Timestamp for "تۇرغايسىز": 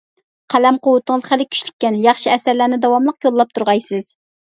3.59-4.09